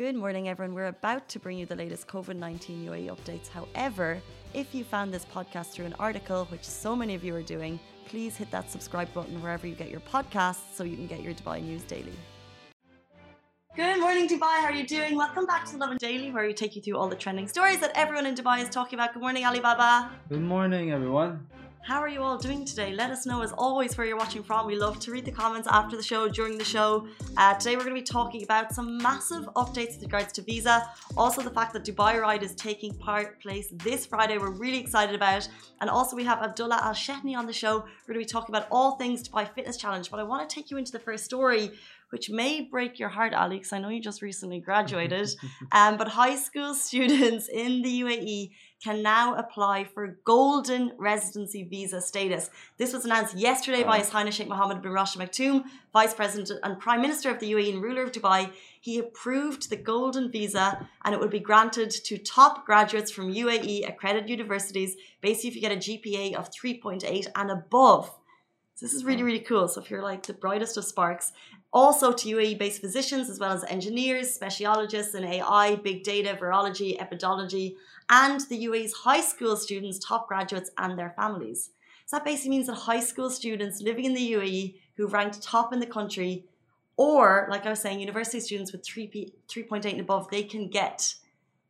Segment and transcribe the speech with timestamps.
[0.00, 0.74] Good morning, everyone.
[0.74, 3.48] We're about to bring you the latest COVID 19 UAE updates.
[3.48, 4.18] However,
[4.54, 7.78] if you found this podcast through an article, which so many of you are doing,
[8.06, 11.34] please hit that subscribe button wherever you get your podcasts so you can get your
[11.34, 12.16] Dubai news daily.
[13.76, 14.56] Good morning, Dubai.
[14.62, 15.16] How are you doing?
[15.16, 17.80] Welcome back to the and Daily, where we take you through all the trending stories
[17.80, 19.12] that everyone in Dubai is talking about.
[19.12, 20.10] Good morning, Alibaba.
[20.30, 21.46] Good morning, everyone.
[21.82, 22.92] How are you all doing today?
[22.92, 24.66] Let us know as always where you're watching from.
[24.66, 27.08] We love to read the comments after the show, during the show.
[27.38, 30.86] Uh, today we're going to be talking about some massive updates with regards to visa.
[31.16, 34.36] Also the fact that Dubai Ride is taking part place this Friday.
[34.36, 35.48] We're really excited about.
[35.80, 37.78] And also we have Abdulla AlShehhi on the show.
[37.78, 40.10] We're going to be talking about all things Dubai Fitness Challenge.
[40.10, 41.72] But I want to take you into the first story
[42.10, 43.72] which may break your heart, Alex.
[43.72, 45.30] I know you just recently graduated.
[45.72, 48.50] um, but high school students in the UAE
[48.82, 52.50] can now apply for golden residency visa status.
[52.78, 56.80] This was announced yesterday by His Highness Sheikh Mohammed bin Rashid Maktoum, Vice President and
[56.80, 58.50] Prime Minister of the UAE and ruler of Dubai.
[58.80, 63.86] He approved the golden visa and it would be granted to top graduates from UAE
[63.86, 68.10] accredited universities, basically if you get a GPA of 3.8 and above.
[68.76, 69.68] So this is really, really cool.
[69.68, 71.32] So if you're like the brightest of sparks,
[71.72, 76.98] also to UAE based physicians as well as engineers, speciologists in AI, big data, virology,
[76.98, 77.76] epidemiology,
[78.08, 81.70] and the UAE's high school students, top graduates, and their families.
[82.06, 85.72] So that basically means that high school students living in the UAE who ranked top
[85.72, 86.44] in the country,
[86.96, 91.14] or like I was saying, university students with 3, 3.8 and above, they can get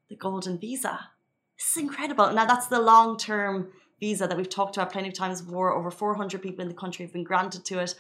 [0.08, 1.10] the golden visa.
[1.58, 2.32] This is incredible.
[2.32, 3.68] Now, that's the long term
[4.00, 5.74] visa that we've talked about plenty of times before.
[5.74, 7.94] Over 400 people in the country have been granted to it.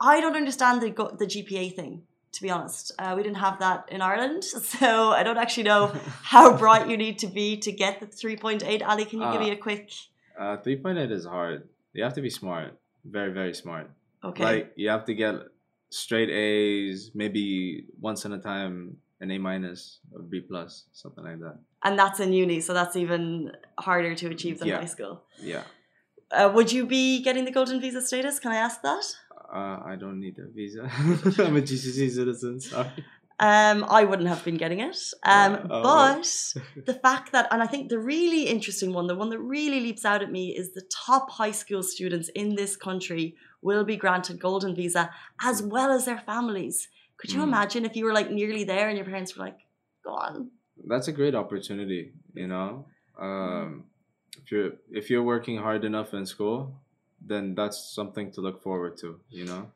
[0.00, 2.92] I don't understand the, the GPA thing to be honest.
[2.98, 5.86] Uh, we didn't have that in Ireland, so I don't actually know
[6.22, 8.86] how bright you need to be to get the 3.8.
[8.86, 9.90] Ali, can you uh, give me a quick?
[10.38, 11.68] Uh, 3.8 is hard.
[11.92, 13.90] You have to be smart, very, very smart.
[14.22, 14.44] Okay.
[14.44, 15.34] Like, you have to get
[15.90, 21.40] straight A's, maybe once in a time an A minus or B plus, something like
[21.40, 21.58] that.
[21.82, 24.78] And that's in uni, so that's even harder to achieve than yeah.
[24.78, 25.24] high school.
[25.40, 25.62] Yeah.
[26.30, 28.38] Uh, would you be getting the golden visa status?
[28.38, 29.04] Can I ask that?
[29.52, 30.82] Uh, I don't need a visa.
[31.02, 32.60] I'm a GCC citizen.
[32.60, 32.88] Sorry.
[33.40, 34.98] Um, I wouldn't have been getting it.
[35.22, 39.30] Um, oh, but the fact that, and I think the really interesting one, the one
[39.30, 43.36] that really leaps out at me, is the top high school students in this country
[43.62, 45.10] will be granted golden visa
[45.40, 46.88] as well as their families.
[47.16, 47.44] Could you mm.
[47.44, 49.58] imagine if you were like nearly there and your parents were like,
[50.04, 50.50] "Go on"?
[50.86, 52.12] That's a great opportunity.
[52.34, 52.86] You know,
[53.18, 53.84] um,
[54.42, 56.80] if you're if you're working hard enough in school,
[57.20, 59.70] then that's something to look forward to, you know?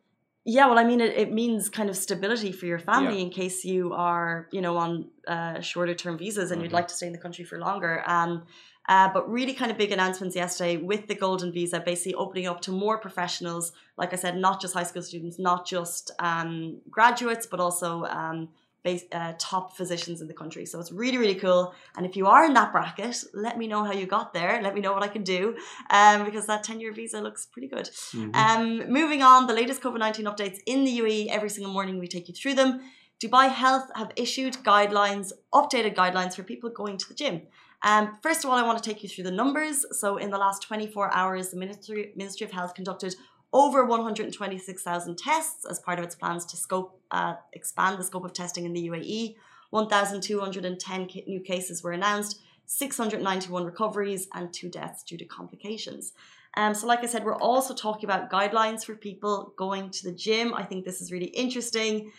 [0.44, 3.26] Yeah, well, I mean, it, it means kind of stability for your family yeah.
[3.26, 6.64] in case you are, you know, on uh, shorter term visas and mm-hmm.
[6.64, 8.02] you'd like to stay in the country for longer.
[8.06, 8.44] Um,
[8.88, 12.60] uh, but really kind of big announcements yesterday with the golden visa basically opening up
[12.60, 17.46] to more professionals like i said not just high school students not just um, graduates
[17.46, 18.48] but also um,
[18.82, 20.66] base, uh, top physicians in the country.
[20.66, 21.74] So it's really, really cool.
[21.96, 24.60] And if you are in that bracket, let me know how you got there.
[24.62, 25.56] Let me know what I can do
[25.90, 27.86] um, because that 10 year visa looks pretty good.
[27.86, 28.34] Mm-hmm.
[28.34, 31.28] Um, moving on, the latest COVID 19 updates in the UAE.
[31.28, 32.80] Every single morning we take you through them.
[33.22, 37.42] Dubai Health have issued guidelines, updated guidelines for people going to the gym.
[37.84, 39.84] Um, first of all, I want to take you through the numbers.
[39.92, 43.14] So, in the last 24 hours, the Ministry, Ministry of Health conducted
[43.52, 48.32] over 126,000 tests as part of its plans to scope uh, expand the scope of
[48.32, 49.36] testing in the UAE.
[49.70, 56.12] 1,210 new cases were announced, 691 recoveries, and two deaths due to complications.
[56.56, 60.12] Um, so, like I said, we're also talking about guidelines for people going to the
[60.12, 60.52] gym.
[60.54, 62.12] I think this is really interesting.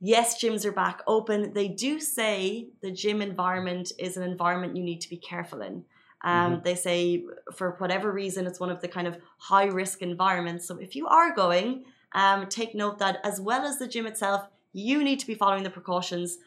[0.00, 1.52] Yes, gyms are back open.
[1.52, 5.84] They do say the gym environment is an environment you need to be careful in.
[6.24, 6.62] Um, mm-hmm.
[6.64, 10.66] They say for whatever reason, it's one of the kind of high risk environments.
[10.66, 14.48] So if you are going, um, take note that as well as the gym itself,
[14.72, 16.38] you need to be following the precautions.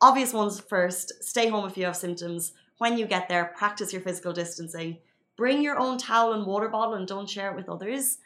[0.00, 2.54] Obvious ones first stay home if you have symptoms.
[2.78, 4.96] When you get there, practice your physical distancing.
[5.36, 8.18] Bring your own towel and water bottle and don't share it with others.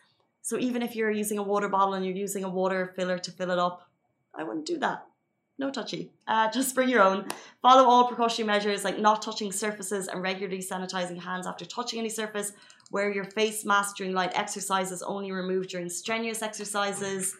[0.42, 3.32] So even if you're using a water bottle and you're using a water filler to
[3.32, 3.88] fill it up,
[4.32, 5.06] I wouldn't do that
[5.58, 6.10] no touchy.
[6.26, 7.26] Uh, just bring your own.
[7.62, 12.08] Follow all precautionary measures like not touching surfaces and regularly sanitizing hands after touching any
[12.08, 12.52] surface.
[12.90, 17.36] Wear your face mask during light exercises, only remove during strenuous exercises.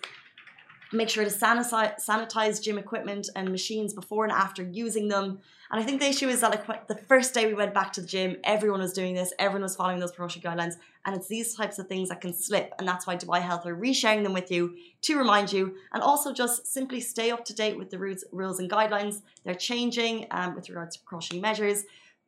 [0.94, 5.40] Make sure to sanitize, sanitize gym equipment and machines before and after using them.
[5.72, 8.00] And I think the issue is that like the first day we went back to
[8.00, 10.74] the gym, everyone was doing this, everyone was following those precautionary guidelines,
[11.04, 13.74] and it's these types of things that can slip, and that's why Dubai Health are
[13.74, 17.76] resharing them with you to remind you, and also just simply stay up to date
[17.76, 19.22] with the rules, rules and guidelines.
[19.42, 21.84] They're changing um, with regards to precautionary measures.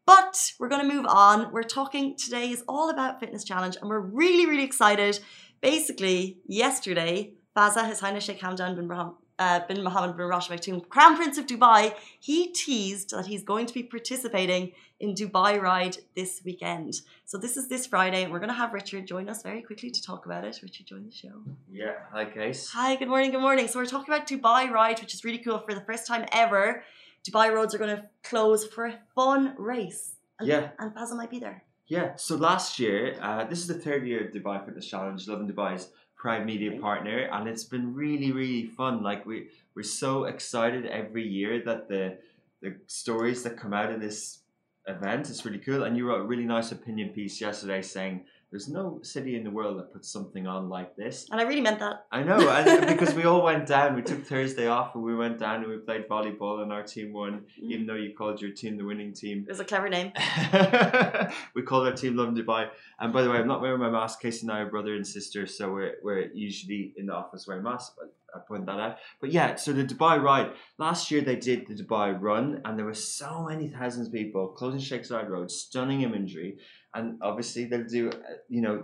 [0.07, 1.53] But we're going to move on.
[1.53, 5.21] We're talking today is all about fitness challenge, and we're really, really excited.
[5.61, 8.91] Basically, yesterday, Fazza, His Highness Sheikh Hamdan bin
[9.39, 13.65] uh, bin Mohammed bin Rashid Maktoum, Crown Prince of Dubai, he teased that he's going
[13.65, 17.01] to be participating in Dubai Ride this weekend.
[17.25, 19.91] So this is this Friday, and we're going to have Richard join us very quickly
[19.91, 20.61] to talk about it.
[20.63, 21.43] Richard, join the show.
[21.71, 22.69] Yeah, hi, Case.
[22.71, 23.69] Hi, good morning, good morning.
[23.69, 25.59] So we're talking about Dubai Ride, which is really cool.
[25.59, 26.83] For the first time ever,
[27.27, 30.17] Dubai roads are going to close for a fun race.
[30.39, 30.69] And, Yeah.
[30.79, 31.63] And Basil might be there.
[31.89, 35.49] Yeah, so last year, uh, this is the third year of Dubai Fitness Challenge, Lovin
[35.51, 35.91] Dubai's
[36.27, 39.01] prime media partner, and it's been really, really fun.
[39.01, 39.47] Like we
[39.77, 42.19] we're so excited every year that the
[42.63, 44.41] the stories that come out of this
[44.89, 45.85] event It's really cool.
[45.85, 49.51] And you wrote a really nice opinion piece yesterday saying there's no city in the
[49.51, 51.27] world that puts something on like this.
[51.31, 52.07] And I really meant that.
[52.13, 55.39] I know, and because we all went down, we took Thursday off and we went
[55.39, 57.71] down and we played volleyball, and our team won, Mm.
[57.73, 59.45] even though you called your team the winning team.
[59.49, 60.13] It was a clever name.
[61.55, 62.69] we called our team Love Dubai.
[63.01, 64.21] And by the way, I'm not wearing my mask.
[64.21, 67.65] Casey and I are brother and sister, so we're, we're usually in the office wearing
[67.65, 67.95] masks.
[67.99, 68.97] But I point that out.
[69.21, 70.51] But yeah, so the Dubai ride.
[70.79, 74.49] Last year they did the Dubai run, and there were so many thousands of people
[74.49, 76.59] closing Sheikh Zayed Road, stunning imagery.
[76.95, 78.15] And obviously they'll do, uh,
[78.49, 78.83] you know,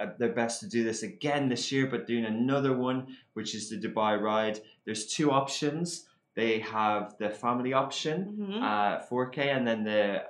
[0.00, 2.98] uh, their best to do this again this year, but doing another one,
[3.34, 4.56] which is the Dubai ride.
[4.84, 6.06] There's two options.
[6.34, 8.62] They have the family option, Mhm.
[8.70, 10.24] uh, 4K, and then the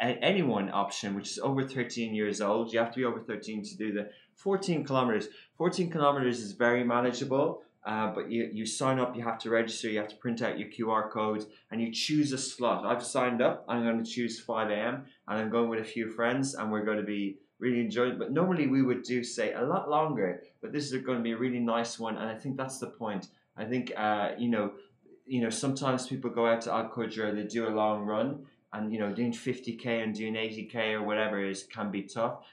[0.00, 2.72] anyone option, which is over 13 years old.
[2.72, 5.28] You have to be over 13 to do the 14 kilometers.
[5.56, 9.88] 14 kilometers is very manageable, uh, but you, you sign up, you have to register,
[9.88, 12.84] you have to print out your QR code, and you choose a slot.
[12.84, 13.64] I've signed up.
[13.66, 15.06] I'm going to choose 5 a.m.
[15.26, 18.18] and I'm going with a few friends, and we're going to be really enjoying it.
[18.18, 21.32] But normally we would do say a lot longer, but this is going to be
[21.32, 23.28] a really nice one, and I think that's the point.
[23.56, 24.72] I think uh, you know,
[25.24, 28.44] you know, sometimes people go out to Al Qudra, they do a long run,
[28.74, 32.44] and you know, doing 50k and doing 80k or whatever is can be tough.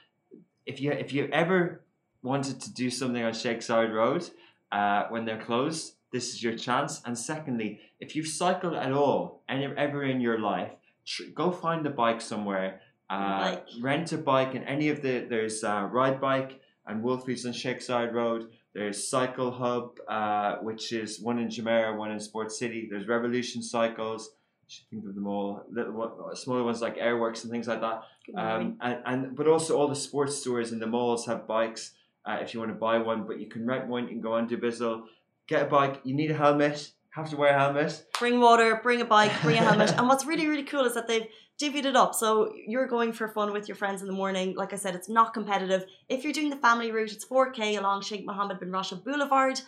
[0.64, 1.82] If you if you ever
[2.22, 4.30] wanted to do something on Zayed Road
[4.72, 7.02] uh, when they're closed, this is your chance.
[7.04, 10.72] And secondly, if you've cycled at all any ever in your life,
[11.04, 12.80] tr- go find a bike somewhere.
[13.08, 13.66] Uh, Bike.
[13.80, 18.12] Rent a bike, and any of the there's uh, ride bike and Wolfies on Zayed
[18.12, 18.48] Road.
[18.74, 22.88] There's Cycle Hub, uh, which is one in Jumeirah, one in Sports City.
[22.90, 24.30] There's Revolution Cycles.
[24.66, 25.62] You should think of them all.
[25.70, 28.02] Little one, smaller ones like Airworks and things like that.
[28.36, 31.92] Um, and, and but also all the sports stores in the malls have bikes.
[32.26, 34.04] Uh, if you want to buy one, but you can rent one.
[34.04, 35.04] You can go on Dubizzle,
[35.46, 36.00] get a bike.
[36.04, 36.92] You need a helmet.
[37.10, 38.04] Have to wear a helmet.
[38.18, 39.94] bring water, bring a bike, bring a helmet.
[39.96, 41.26] and what's really, really cool is that they've
[41.58, 42.14] divvied it up.
[42.14, 44.54] So you're going for fun with your friends in the morning.
[44.54, 45.86] Like I said, it's not competitive.
[46.08, 49.60] If you're doing the family route, it's 4K along Sheikh Mohammed bin Rashid Boulevard.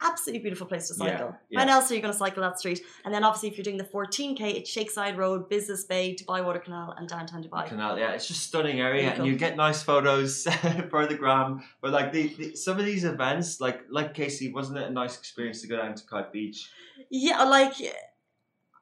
[0.00, 1.36] Absolutely beautiful place to Yeah, cycle.
[1.50, 1.58] yeah.
[1.58, 2.80] When else are you going to cycle that street?
[3.04, 6.44] And then obviously, if you're doing the 14K, it's Sheikh Zayed Road, Business Bay, Dubai
[6.44, 7.66] Water Canal, and downtown Dubai.
[7.66, 10.44] Canal, yeah, it's just stunning area, and you get nice photos
[10.90, 11.62] for the gram.
[11.80, 15.18] But like the, the some of these events, like like Casey, wasn't it a nice
[15.18, 16.70] experience to go down to Kite Beach?
[17.10, 17.74] Yeah, like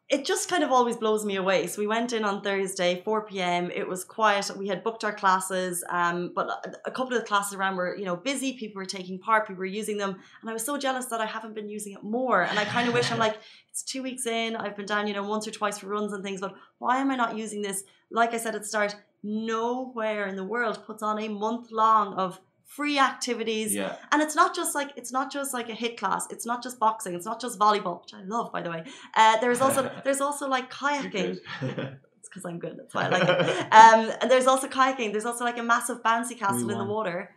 [0.08, 1.66] it just kind of always blows me away.
[1.66, 3.72] So we went in on Thursday, 4 p.m.
[3.72, 4.48] It was quiet.
[4.56, 8.04] We had booked our classes, um, but a couple of the classes around were, you
[8.04, 8.52] know, busy.
[8.52, 10.10] People were taking part, people were using them,
[10.40, 12.42] and I was so jealous that I haven't been using it more.
[12.42, 13.38] And I kind of wish I'm like,
[13.68, 14.54] it's two weeks in.
[14.54, 17.10] I've been down, you know, once or twice for runs and things, but why am
[17.10, 17.82] I not using this?
[18.08, 18.94] Like I said at the start,
[19.24, 23.74] nowhere in the world puts on a month long of free activities.
[23.74, 26.26] Yeah, and it's not just like it's not just like a hit class.
[26.30, 27.14] It's not just boxing.
[27.14, 28.84] It's not just volleyball which i love by the way.
[29.14, 31.38] Uh, there's also there's also like kayaking.
[32.18, 33.38] It's because i'm good that's why i like it.
[33.72, 35.12] Um, and there's also kayaking.
[35.12, 37.30] There's also like a massive bouncy castle in the water.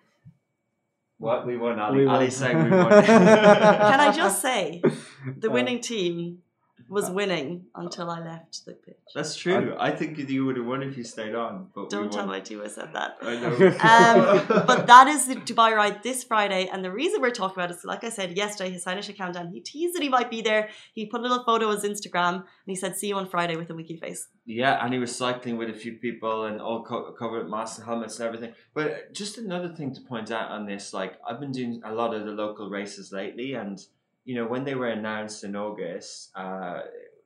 [1.20, 1.46] What?
[1.46, 1.98] We won, Ali.
[2.00, 2.16] We won.
[2.16, 2.90] Ali said we won.
[3.06, 4.82] can i just say
[5.38, 6.40] the Uh, winning team
[6.90, 9.76] was winning until i left the pitch That's true.
[9.80, 11.54] I think you would have won if you stayed on.
[11.74, 13.54] But don't tell my team i said that I know.
[13.90, 17.72] Um, but that is the Dubai ride this Friday, and the reason we're talking about
[17.72, 20.42] it is, like I said yesterday, His Highness Countdown, he teased that he might be
[20.42, 20.70] there.
[20.94, 23.56] He put a little photo on his Instagram, and he said, "See you on Friday"
[23.56, 24.28] with a wiki face.
[24.46, 27.86] Yeah, and he was cycling with a few people and all co- covered masks and
[27.86, 28.54] helmets and everything.
[28.74, 32.14] But just another thing to point out on this, like I've been doing a lot
[32.14, 33.80] of the local races lately, and
[34.30, 36.82] you know when they were announced in August, uh,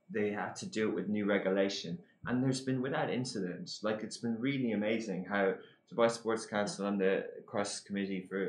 [0.09, 1.91] they had to do it with new regulation,
[2.25, 3.69] and there's been without incident.
[3.87, 5.55] Like it's been really amazing how
[5.89, 8.43] Dubai Sports Council and the Crisis Committee for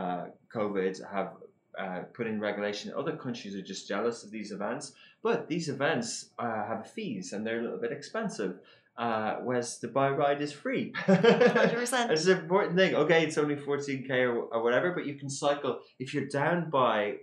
[0.00, 1.30] uh, COVID have.
[1.78, 2.90] Uh, put in regulation.
[2.96, 7.46] Other countries are just jealous of these events, but these events uh, have fees and
[7.46, 8.52] they're a little bit expensive.
[8.96, 10.92] Uh, whereas Dubai ride is free.
[10.96, 12.10] Hundred percent.
[12.12, 12.94] It's an important thing.
[12.94, 15.80] Okay, it's only 14k or, or whatever, but you can cycle.
[15.98, 17.16] If you're down by,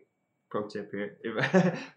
[0.53, 1.33] pro tip here, if,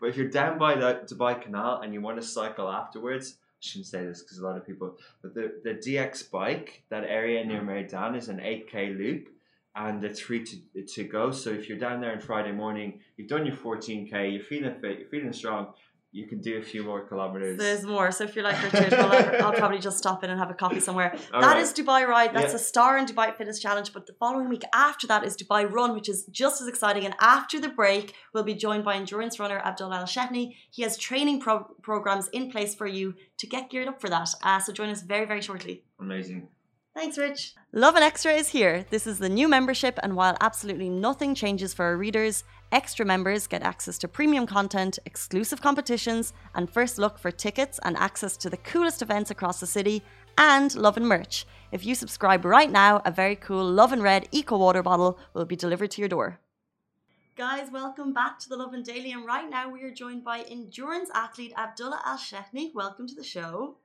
[0.00, 3.60] but if you're down by the Dubai Canal and you want to cycle afterwards, I
[3.60, 7.44] shouldn't say this because a lot of people, but the, the DX bike, that area
[7.44, 7.68] near mm.
[7.68, 9.28] Meydan is an 8k loop.
[9.84, 10.56] and it's free to
[10.94, 11.24] to go.
[11.42, 14.98] So if you're down there on Friday morning, you've done your 14k, you're feeling fit,
[15.00, 15.62] you're feeling strong,
[16.18, 17.54] you can do a few more kilometers.
[17.64, 18.06] There's more.
[18.16, 20.80] So if you're like Richard, I'll, I'll probably just stop in and have a coffee
[20.88, 21.10] somewhere.
[21.34, 21.62] All That right.
[21.64, 22.32] is Dubai Ride.
[22.38, 22.62] That's Yeah.
[22.62, 23.88] a star in Dubai Fitness Challenge.
[23.96, 27.04] But the following week after that is Dubai Run, which is just as exciting.
[27.08, 30.44] And after the break, we'll be joined by endurance runner Abdulla AlShehhi.
[30.76, 33.06] He has training pro- programs in place for you
[33.40, 34.28] to get geared up for that.
[34.42, 35.74] Uh, so join us very, very shortly.
[36.06, 36.40] Amazing.
[36.96, 37.52] Thanks, Rich.
[37.72, 38.86] Lovin Extra is here.
[38.88, 43.46] This is the new membership, and while absolutely nothing changes for our readers, extra members
[43.46, 48.48] get access to premium content, exclusive competitions, and first look for tickets and access to
[48.48, 50.02] the coolest events across the city,
[50.38, 51.44] and Lovin merch.
[51.70, 55.54] If you subscribe right now, a very cool Lovin Red Eco Water bottle will be
[55.54, 56.40] delivered to your door.
[57.36, 61.10] Guys, welcome back to the Lovin Daily, and right now we are joined by endurance
[61.14, 62.74] athlete Abdulla AlShehhi.
[62.74, 63.76] Welcome to the show.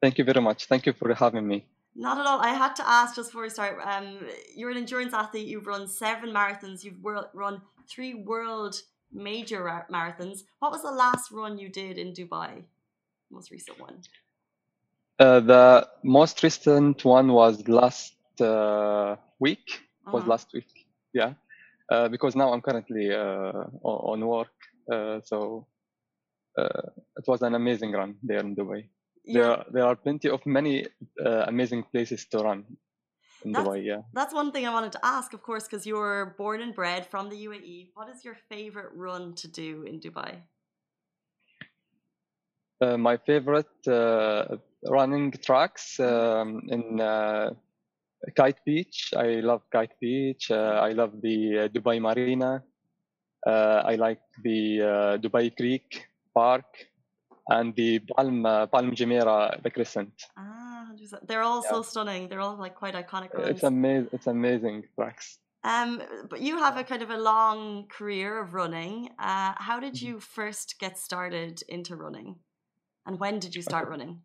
[0.00, 0.64] Thank you very much.
[0.64, 1.66] Thank you for having me.
[1.94, 2.40] Not at all.
[2.40, 3.78] I had to ask just before we start.
[3.84, 4.18] Um,
[4.54, 5.48] you're an endurance athlete.
[5.48, 6.84] You've run seven marathons.
[6.84, 8.80] You've wor- run three world
[9.12, 10.44] major ra- marathons.
[10.60, 12.62] What was the last run you did in Dubai?
[13.30, 13.96] Most recent one.
[15.18, 19.66] Uh, the most recent one was last uh, week.
[20.06, 20.30] Was Uh-huh.
[20.30, 20.70] last week,
[21.12, 21.34] yeah.
[21.92, 24.54] Uh, because now I'm currently uh, on work,
[24.90, 25.66] uh, so
[26.58, 26.82] uh,
[27.18, 28.88] it was an amazing run there in Dubai.
[29.24, 30.86] There, You're- there are plenty of many
[31.24, 32.64] uh, amazing places to run
[33.44, 33.84] in That's- Dubai.
[33.84, 34.02] Yeah.
[34.12, 37.28] That's one thing I wanted to ask, of course, because you're born and bred from
[37.28, 37.90] the UAE.
[37.94, 40.32] What is your favorite run to do in Dubai?
[42.80, 44.56] Uh, my favorite uh,
[44.88, 47.50] running tracks um, in uh,
[48.34, 49.12] Kite Beach.
[49.16, 50.50] I love Kite Beach.
[50.50, 52.62] Uh, I love the uh, Dubai Marina.
[53.46, 56.64] Uh, I like the uh, Dubai Creek Park
[57.50, 60.12] and the Palm uh, Palm Jumeirah, the Crescent.
[60.36, 60.86] Ah,
[61.28, 62.28] they're all so stunning.
[62.28, 63.30] They're all like quite iconic.
[63.52, 64.08] It's amazing.
[64.12, 65.38] It's amazing tracks.
[65.62, 69.10] Um, but you have a kind of a long career of running.
[69.18, 70.06] Uh, how did Mm-hmm.
[70.06, 72.36] you first get started into running,
[73.06, 74.22] and when did you start running?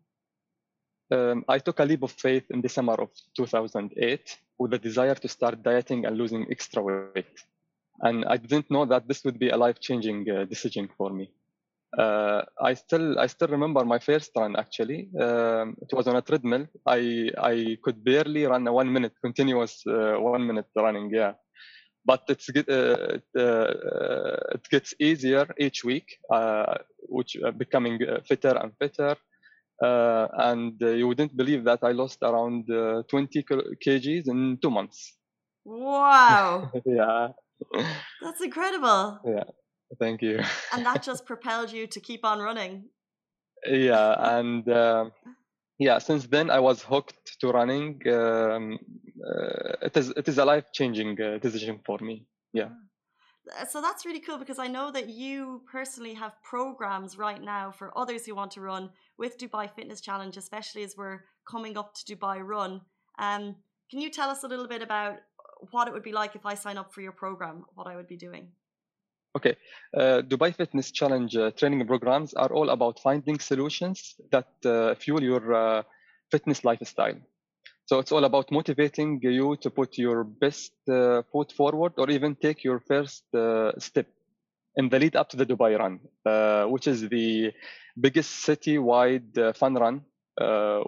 [1.10, 5.14] Um, I took a leap of faith in the summer of 2008 with the desire
[5.14, 7.44] to start dieting and losing extra weight.
[8.00, 11.30] And I didn't know that this would be a life-changing uh, decision for me.
[11.98, 15.08] Uh, I still I still remember my first run actually.
[15.18, 16.66] Um, it was on a treadmill.
[16.86, 21.10] I I could barely run a one minute continuous uh, one minute running.
[21.12, 21.34] Yeah,
[22.04, 22.62] but it's uh,
[23.18, 29.16] it, uh, it gets easier each week, uh, which uh, becoming uh, fitter and fitter.
[29.82, 34.58] Uh, and uh, you wouldn't believe that I lost around uh, 20 kil- kgs in
[34.62, 35.18] two months.
[35.64, 37.28] Wow, yeah,
[38.22, 39.20] that's incredible!
[40.00, 40.40] Thank you.
[40.72, 42.74] And that just propelled you to keep on running.
[43.66, 45.04] yeah and uh,
[45.78, 48.78] yeah since then i was hooked to running um,
[49.30, 52.16] uh, it is it is a life changing uh, decision for me
[52.52, 52.70] Yeah.
[53.60, 57.70] Uh, So that's really cool because I know that you personally have programs right now
[57.78, 61.20] for others who want to run with Dubai Fitness Challenge, especially as we're
[61.52, 62.72] coming up to Dubai Run.
[63.18, 63.56] Um,
[63.90, 65.14] can you tell us a little bit about
[65.70, 67.64] what it would be like if I sign up for your program?
[67.76, 68.48] What I would be doing?
[69.36, 69.54] Okay.
[69.96, 75.22] Uh, dubai fitness challenge uh, training programs are all about finding solutions that uh, fuel
[75.22, 75.82] your uh,
[76.30, 77.18] fitness lifestyle.
[77.84, 82.34] So it's all about motivating you to put your best uh, foot forward or even
[82.34, 84.06] take your first uh, step
[84.76, 86.00] in the lead up to the dubai run
[86.70, 87.52] which is the
[87.98, 90.04] biggest city-wide uh, fun run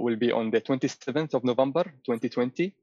[0.04, 2.74] will be on the 27th of november 2020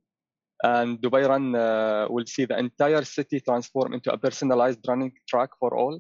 [0.64, 5.50] and Dubai Run uh, will see the entire city transform into a personalized running track
[5.60, 6.00] for all.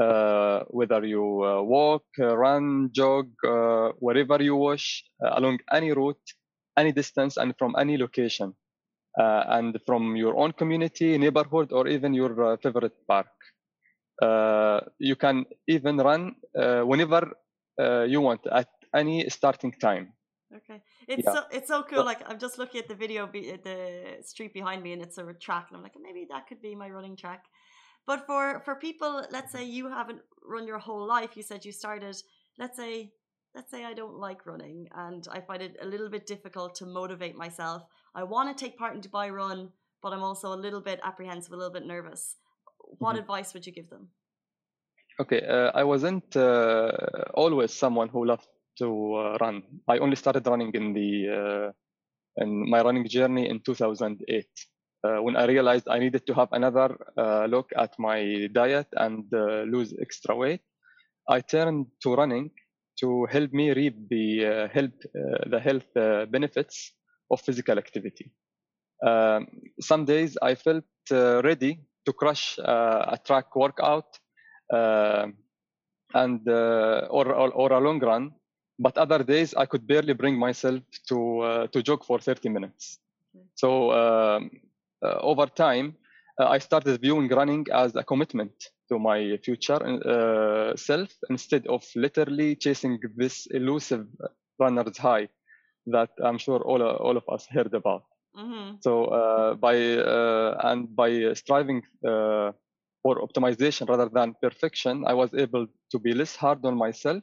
[0.00, 5.90] Uh, whether you uh, walk, uh, run, jog, uh, wherever you wish, uh, along any
[5.92, 6.20] route,
[6.76, 8.54] any distance, and from any location,
[9.16, 13.28] and from your own community, neighborhood, or even your favorite park.
[14.98, 17.32] You can even run whenever
[18.06, 20.12] you want at any starting time.
[20.54, 21.32] Okay, it's Yeah.
[21.32, 22.04] so it's so cool.
[22.04, 25.34] Like I'm just looking at the video, be, the street behind me, and it's a
[25.34, 27.46] track, and I'm like, maybe that could be my running track.
[28.06, 31.36] But for for people, let's say you haven't run your whole life.
[31.36, 32.16] You said you started.
[32.58, 33.12] Let's say
[33.56, 36.86] let's say I don't like running, and I find it a little bit difficult to
[36.86, 37.82] motivate myself.
[38.14, 41.52] I want to take part in Dubai Run, but I'm also a little bit apprehensive,
[41.52, 42.36] a little bit nervous.
[42.78, 43.20] What Mhm.
[43.22, 44.10] advice would you give them?
[45.18, 46.92] Okay, uh, I wasn't uh,
[47.34, 48.46] always someone who loved
[48.78, 49.62] to uh, run.
[49.88, 51.72] I only started running in the uh,
[52.42, 54.46] in my running journey in 2008
[55.04, 56.96] uh, when I realized I needed to have another
[57.48, 60.60] look at my diet and lose extra weight.
[61.28, 62.50] I turned to running
[63.00, 64.78] to help me reap the uh,
[65.50, 65.90] the health
[66.30, 66.92] benefits
[67.30, 68.32] of physical activity.
[69.04, 69.46] Um,
[69.80, 74.18] some days I felt uh, ready to crush uh, a track workout
[74.72, 75.26] uh,
[76.14, 78.32] and or, or, or a long run,
[78.78, 82.98] but other days I could barely bring myself to uh, to jog for 30 minutes.
[83.54, 84.50] So um,
[85.04, 85.94] uh, over time,
[86.38, 88.52] I started viewing running as a commitment
[88.88, 89.80] to my future
[90.76, 94.06] self instead of literally chasing this elusive
[94.58, 95.28] runner's high
[95.86, 98.04] that I'm sure all all of us heard about.
[98.36, 98.76] Mm-hmm.
[98.80, 102.52] So uh, by uh, and by striving uh,
[103.02, 107.22] for optimization rather than perfection, I was able to be less hard on myself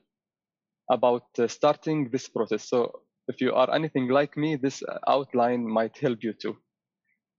[0.89, 2.67] about uh, starting this process.
[2.69, 6.57] So if you are anything like me, this outline might help you too.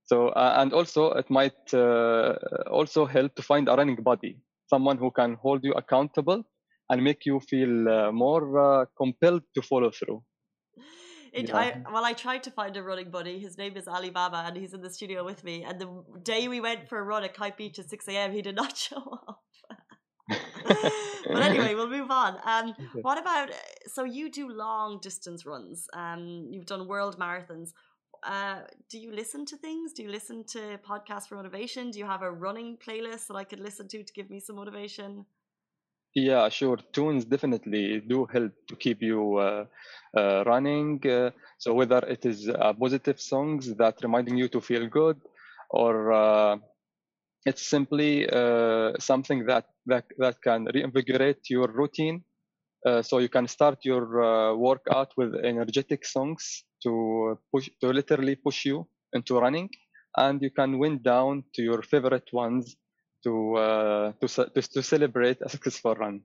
[0.05, 2.35] So uh, and also it might uh,
[2.69, 6.43] also help to find a running buddy, someone who can hold you accountable
[6.89, 10.21] and make you feel more compelled to follow through.
[11.35, 11.57] It, yeah.
[11.57, 13.39] I, well, I tried to find a running buddy.
[13.39, 15.65] His name is Ali Baba, and he's in the studio with me.
[15.67, 18.41] And the day we went for a run at Kite Beach at 6 a.m., he
[18.41, 19.43] did not show up.
[21.35, 22.37] but anyway, we'll move on.
[22.45, 23.49] Um, what about
[23.87, 25.87] so you do long distance runs?
[25.93, 27.73] Um, you've done world marathons.
[28.23, 29.93] Uh, do you listen to things?
[29.93, 31.91] Do you listen to podcasts for motivation?
[31.91, 34.55] Do you have a running playlist that I could listen to to give me some
[34.55, 35.25] motivation?
[36.15, 36.77] Yeah, sure.
[36.93, 39.65] Tunes definitely do help to keep you uh,
[40.17, 41.05] uh, running.
[41.05, 45.19] Uh, so whether it is uh, positive songs that reminding you to feel good,
[45.69, 46.57] or uh,
[47.45, 52.23] it's simply uh, something that, that that can reinvigorate your routine.
[53.01, 54.05] so you can start your
[54.55, 59.69] workout with energetic songs to push to literally push you into running,
[60.17, 62.75] and you can wind down to your favorite ones
[63.23, 66.21] to uh, to, to to celebrate a successful run.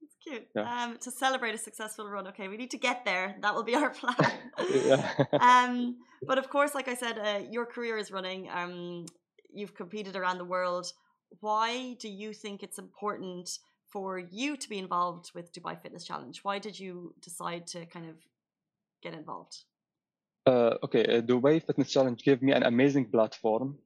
[0.00, 0.46] That's cute.
[0.54, 0.66] Yeah.
[0.72, 2.26] Um, to celebrate a successful run.
[2.28, 3.36] Okay, we need to get there.
[3.42, 4.32] That will be our plan.
[5.50, 8.48] um, but of course, like I said, uh, your career is running.
[8.50, 9.06] Um,
[9.56, 10.92] you've competed around the world.
[11.40, 13.58] Why do you think it's important
[13.92, 16.38] for you to be involved with Dubai Fitness Challenge?
[16.42, 18.16] Why did you decide to kind of
[19.02, 19.56] get involved?
[20.46, 23.78] Uh, okay, uh, Dubai Fitness Challenge gave me an amazing platform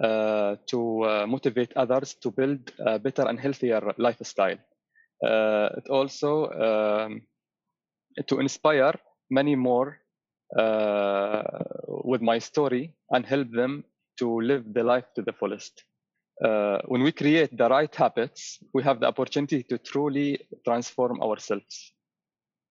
[0.00, 4.58] uh, to uh, motivate others to build a better and healthier lifestyle.
[5.24, 7.22] Uh, it also um,
[8.26, 8.94] to inspire
[9.30, 9.98] many more
[12.04, 13.84] with my story and help them
[14.18, 15.84] to live the life to the fullest.
[16.44, 21.92] Uh, when we create the right habits, we have the opportunity to truly transform ourselves.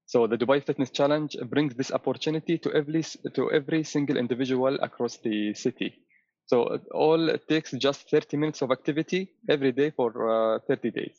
[0.06, 3.04] So the Dubai Fitness Challenge brings this opportunity to every
[3.36, 5.94] to every single individual across the city.
[6.46, 10.10] So all it takes just 30 minutes of activity every day for
[10.56, 11.18] uh, 30 days.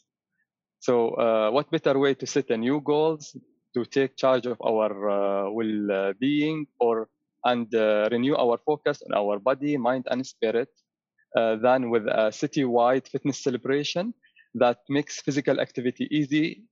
[0.81, 3.37] So uh, what better way to set a new goals,
[3.75, 7.09] to take charge of our uh, well-being or
[7.45, 10.69] and uh, renew our focus on our body, mind, and spirit
[11.37, 14.15] uh, than with a city-wide fitness celebration
[14.55, 16.65] that makes physical activity easy,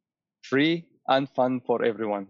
[0.42, 2.26] free, and fun for everyone.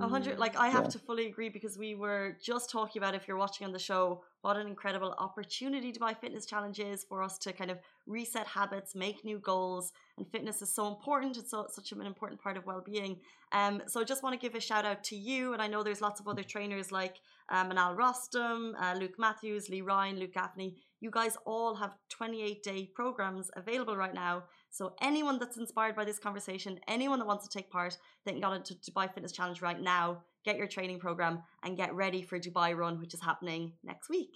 [0.00, 0.90] A hundred, like I have yeah.
[0.90, 4.22] to fully agree because we were just talking about if you're watching on the show,
[4.42, 8.94] what an incredible opportunity Dubai Fitness Challenge is for us to kind of reset habits,
[8.94, 11.36] make new goals, and fitness is so important.
[11.36, 13.18] It's so, such an important part of well-being.
[13.50, 15.82] Um, so I just want to give a shout out to you, and I know
[15.82, 17.16] there's lots of other trainers like
[17.48, 20.76] um, Manal Rostom, uh, Luke Matthews, Lee Ryan, Luke Gaffney.
[21.00, 26.04] You guys all have 28 day programs available right now so anyone that's inspired by
[26.04, 29.62] this conversation, anyone that wants to take part, they can go into Dubai Fitness Challenge
[29.62, 33.72] right now, get your training program, and get ready for Dubai Run, which is happening
[33.82, 34.34] next week.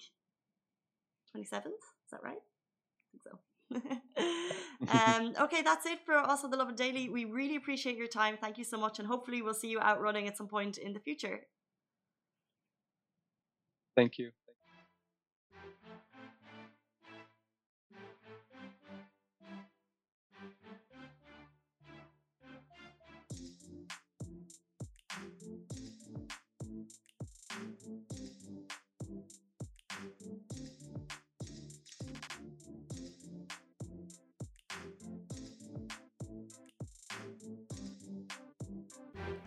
[1.36, 2.36] 27th, is that right?
[2.36, 3.38] I think so.
[4.88, 7.08] um, okay, that's it for us on the Lovin Daily.
[7.08, 8.36] We really appreciate your time.
[8.40, 10.92] Thank you so much, and hopefully we'll see you out running at some point in
[10.92, 11.40] the future.
[13.96, 14.30] Thank you.